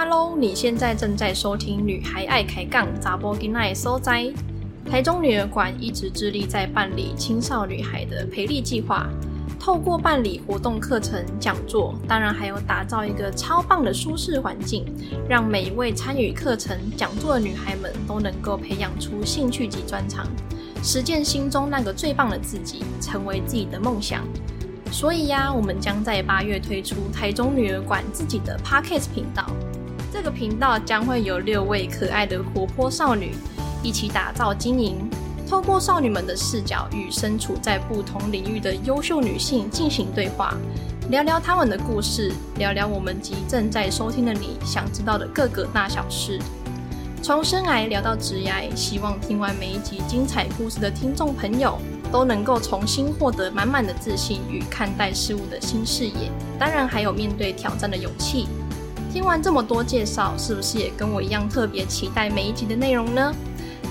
[0.00, 4.32] Hello，你现在正在收听《女孩爱开杠》杂波金奈收在
[4.88, 9.08] 台中女儿馆一直致力在办理青少女孩的培力计划，
[9.58, 14.84] 透过办理活动、课程、讲座，当然还有打造一个超棒的舒适环境，
[15.28, 20.24] 让每一位参与课程、讲座的女孩们都能够培养出兴趣及专长，
[20.80, 24.22] 实践心中那个最棒的自己，成为自己的梦想。
[24.92, 29.44] 所以呀，我们将在八月推出台中女儿馆自己的 Podcast 频道。
[30.10, 33.34] 这个频道将会有六位可爱的活泼少女
[33.82, 34.96] 一起打造经营，
[35.46, 40.54] 透过少女们的视角与身处在不同领域的优秀女性进行对话，
[41.10, 46.40] 聊聊她们的故事，聊聊我们及正在收听的你想知道的各个大小事。
[47.22, 51.78] 从生癌聊到职癌，希望听完每一集精彩故事的听众朋友
[52.10, 58.46] 都能够重新获得满满的自信与看待事物的新视野，当然还有面对挑战的勇气。
[59.12, 63.34] 听完这么多介绍，是不是也跟我一样特别期待每一集的内容呢？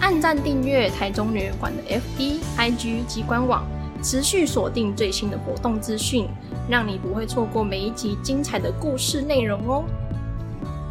[0.00, 3.64] 按赞订阅台中女儿馆的 FB、IG 及官网，
[4.02, 6.28] 持续锁定最新的活动资讯，
[6.68, 9.84] 让你不会错过每一集精彩的故事内容哦。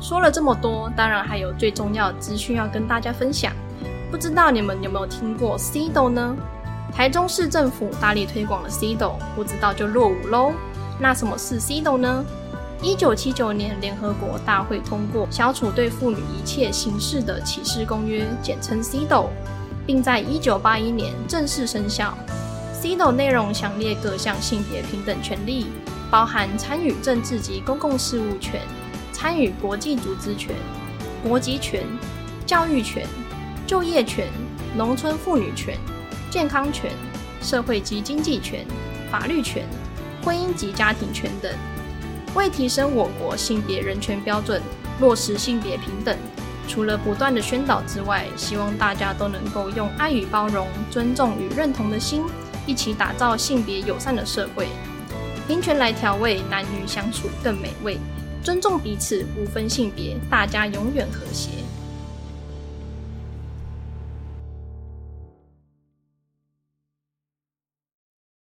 [0.01, 3.51] 说了这么多，当然还有最重要的资讯要跟大家分享。
[4.11, 6.35] 不知道你们有没有听过 CDO 呢？
[6.93, 10.51] 台中市政府大力推广了 CDO，不知道就落伍喽。
[10.99, 12.23] 那什么是 CDO 呢？
[12.81, 19.27] 一九七九年，联合国大会通过《消除对妇女一切形式的歧视公约》，简称 CDO，
[19.85, 22.17] 并在一九八一年正式生效。
[22.81, 25.65] CDO 内容详列各项性别平等权利，
[26.09, 28.61] 包含参与政治及公共事务权、
[29.11, 30.55] 参与国际组织权、
[31.21, 31.83] 国籍权、
[32.45, 33.05] 教育权、
[33.67, 34.29] 就业权、
[34.77, 35.77] 农村妇女权、
[36.31, 36.89] 健康权、
[37.41, 38.65] 社会及经济权、
[39.11, 39.65] 法律权、
[40.23, 41.51] 婚姻及家庭权等。
[42.35, 44.61] 为提升我国性别人权标准，
[44.99, 46.15] 落实性别平等，
[46.67, 52.23] 除了不断的宣导之外，希望大家都能够用爱与包容、尊重与认同的心，
[52.65, 54.67] 一起打造性别友善的社会，
[55.47, 57.97] 平权来调味男女相处更美味，
[58.43, 61.49] 尊重彼此，不分性别，大家永远和谐。